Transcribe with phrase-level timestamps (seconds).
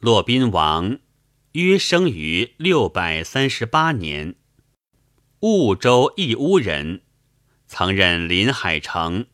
[0.00, 1.00] 骆宾王，
[1.52, 4.36] 约生于六百三十八年，
[5.40, 7.02] 婺州义乌人，
[7.66, 9.26] 曾任临海城，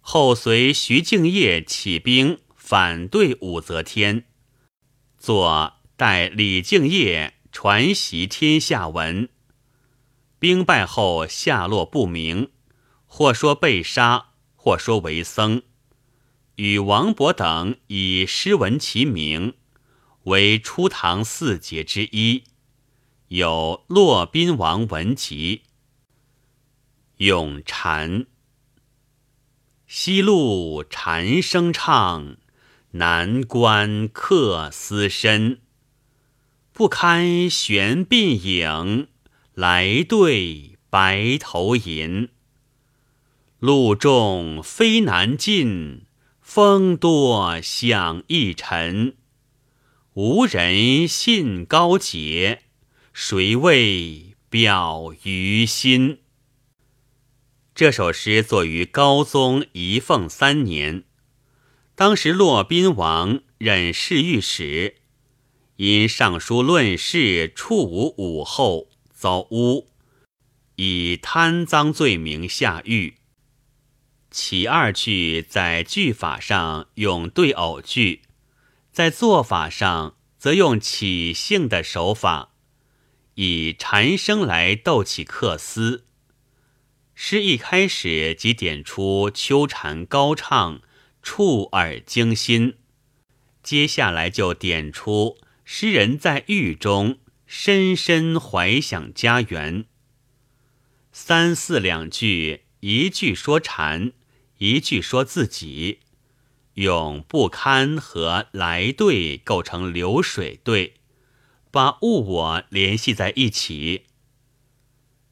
[0.00, 4.24] 后随徐敬业起兵反对武则天，
[5.18, 9.30] 作代李敬业传习天下文。
[10.38, 12.50] 兵败后下落不明，
[13.06, 15.62] 或说被杀，或说为僧。
[16.56, 19.54] 与王勃等以诗文齐名，
[20.26, 22.44] 为初唐四杰之一。
[23.28, 25.62] 有《骆宾王文集》。
[27.18, 28.26] 咏蝉：
[29.86, 32.36] 西路蝉声唱，
[32.92, 35.60] 南关客思深。
[36.72, 39.08] 不堪悬鬓影。
[39.54, 42.28] 来对白头吟，
[43.58, 46.02] 路重飞难进，
[46.42, 49.16] 风多响易沉。
[50.16, 52.62] 无人信高洁，
[53.12, 56.20] 谁为表于心？
[57.74, 61.04] 这首诗作于高宗仪凤三年，
[61.94, 64.94] 当时骆宾王任侍御史，
[65.76, 68.88] 因上书论事处无武后。
[69.12, 69.86] 遭诬，
[70.76, 73.16] 以贪赃罪名下狱。
[74.30, 78.22] 其二句在句法上用对偶句，
[78.96, 82.54] 在做法上则用起兴的手法，
[83.34, 86.06] 以蝉声来逗起客思。
[87.14, 90.80] 诗一开始即点出秋蝉高唱，
[91.22, 92.76] 触耳惊心；
[93.62, 97.18] 接下来就点出诗人在狱中。
[97.44, 99.84] 深深怀想家园。
[101.12, 104.12] 三四两句，一句说蝉，
[104.56, 106.00] 一句说自己，
[106.76, 110.94] 用不堪和来对构成流水对，
[111.70, 114.04] 把物我联系在一起。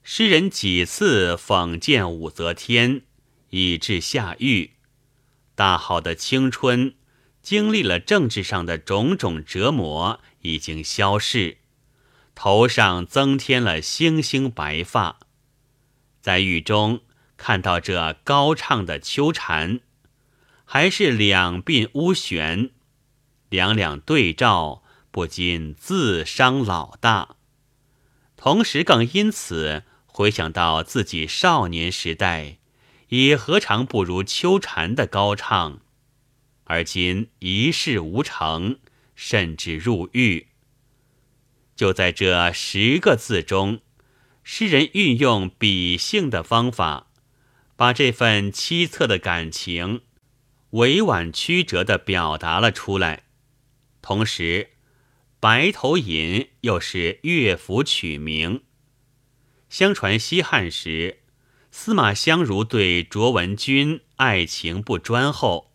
[0.03, 3.03] 诗人几次讽谏武则天，
[3.50, 4.72] 以致下狱。
[5.54, 6.94] 大好的青春，
[7.43, 11.59] 经历了政治上的种种折磨，已经消逝。
[12.34, 15.21] 头上增添了星星白发，
[16.22, 17.03] 在狱中
[17.37, 19.81] 看到这高唱的秋蝉，
[20.74, 22.70] 还是两鬓乌旋，
[23.48, 27.36] 两两对照，不禁自伤老大。
[28.36, 32.58] 同时，更因此回想到自己少年时代，
[33.10, 35.80] 也何尝不如秋蝉的高唱，
[36.64, 38.80] 而今一事无成，
[39.14, 40.48] 甚至入狱。
[41.76, 43.78] 就在这十个字中，
[44.42, 47.06] 诗人运用比兴的方法，
[47.76, 50.00] 把这份凄恻的感情
[50.74, 53.24] 委婉曲折地表达了出来。
[54.02, 54.70] 同时，
[55.38, 58.62] 《白头吟》又是乐府曲名。
[59.68, 61.20] 相传西汉时，
[61.70, 65.72] 司马相如对卓文君爱情不专后，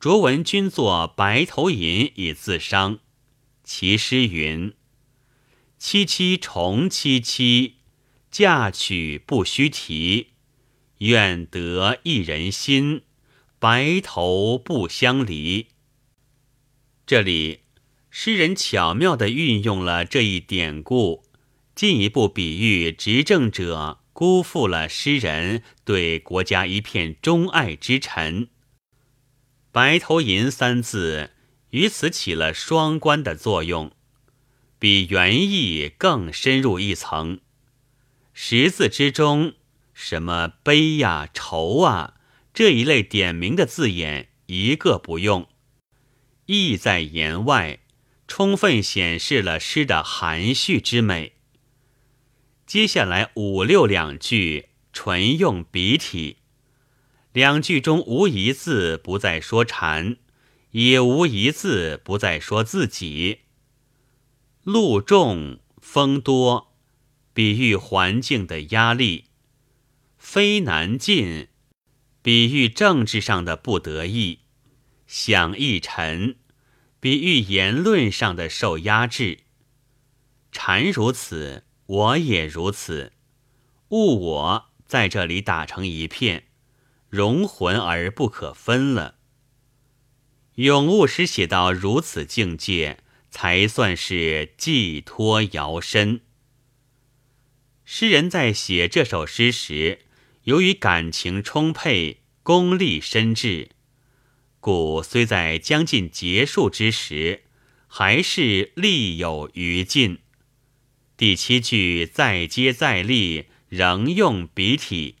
[0.00, 3.00] 卓文君作《白头吟》以自伤。
[3.62, 4.72] 其诗云。
[5.78, 7.74] 萋萋重萋萋，
[8.30, 10.28] 嫁娶不须啼。
[10.98, 13.02] 愿得一人心，
[13.64, 15.68] 白头不相离。
[17.06, 17.60] 这里，
[18.10, 21.24] 诗人巧妙地运用了这一典故，
[21.74, 28.48] 进一步比喻执政者辜负了诗人对国家一片钟爱之臣。
[29.72, 31.30] 白头吟三字
[31.70, 33.92] 于此起了双关的作用。
[34.78, 37.40] 比原意更深入一层。
[38.34, 39.54] 十字之中，
[39.94, 42.16] 什么悲呀、愁啊
[42.54, 45.48] 这一类点名的字眼一个不用，
[46.46, 47.80] 意在言外，
[48.28, 51.32] 充分显示了诗的含蓄之美。
[52.64, 56.36] 接下来五六两句纯用笔体，
[57.32, 60.18] 两句中无一字不再说禅，
[60.70, 63.40] 也无一字不再说自己。
[64.62, 66.72] 路重风多，
[67.32, 69.24] 比喻环境的压力；
[70.16, 71.48] 非难进，
[72.24, 74.38] 比喻政治上的不得意；
[75.06, 76.36] 想一沉，
[76.98, 79.40] 比喻言论上的受压制。
[80.50, 83.12] 禅如此，我也如此。
[83.90, 86.46] 物我在这里打成一片，
[87.10, 89.18] 融魂而不可分了。
[90.54, 93.04] 咏物诗写到如此境界。
[93.34, 96.20] 才算是寄托摇身。
[97.84, 100.03] 诗人在写这首诗时，
[100.44, 103.68] 由于感情充沛、功力深挚，
[104.60, 107.44] 故虽在将近结束之时，
[107.86, 110.18] 还是力有余尽。
[111.16, 115.16] 第七句再接再厉，仍用笔体。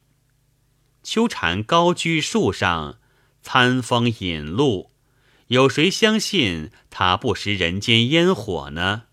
[1.02, 2.98] 秋蝉高居树上，
[3.40, 4.90] 餐风饮露，
[5.46, 9.04] 有谁相信他不食人间烟火呢？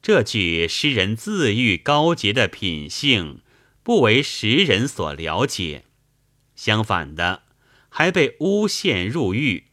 [0.00, 3.40] 这句诗人自喻高洁的品性，
[3.88, 5.86] 不为时人所了解，
[6.54, 7.44] 相反的，
[7.88, 9.68] 还被诬陷入狱。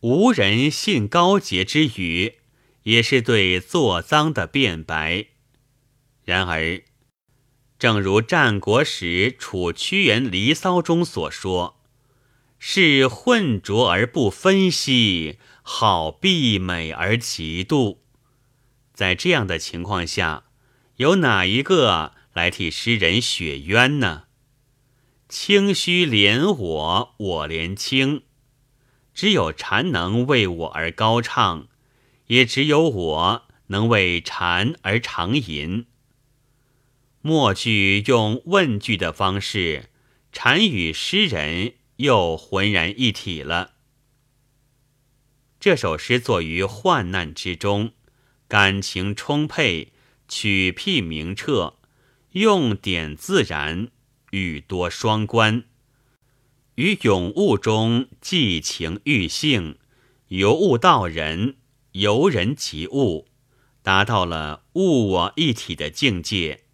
[0.00, 2.36] 无人信高洁之语。
[2.84, 5.26] 也是对作赃的辩白。
[6.24, 6.80] 然而，
[7.78, 11.82] 正如战国时楚屈原《离骚》中所说
[12.58, 17.98] ：“是混浊而不分析，好避美而嫉妒。”
[18.94, 20.44] 在这样的情况下，
[20.96, 24.26] 有哪一个来替诗人雪冤呢？
[25.28, 28.22] 清虚怜我，我怜清。
[29.12, 31.66] 只有禅能为我而高唱。
[32.28, 35.86] 也只有我能为蝉而长吟。
[37.22, 39.88] 末句用问句的方式，
[40.30, 43.72] 蝉与诗人又浑然一体了。
[45.58, 47.92] 这首诗作于患难之中，
[48.46, 49.92] 感情充沛，
[50.28, 51.77] 曲辟明澈，
[52.38, 53.88] 用典自然，
[54.30, 55.64] 语多双关，
[56.76, 59.76] 于咏物中寄情喻性，
[60.28, 61.56] 由物到人。
[61.92, 63.26] 由人及物，
[63.82, 66.66] 达到了物我一体的境界，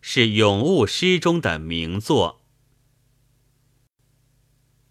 [0.00, 2.40] 是咏物诗中的名作。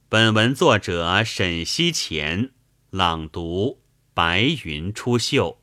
[0.07, 2.51] 本文作者沈西前
[2.91, 3.81] 朗读：
[4.13, 5.60] 白云出岫。